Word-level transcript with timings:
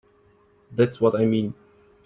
That's 0.71 0.99
what 0.99 1.15
I 1.15 1.25
mean. 1.25 1.53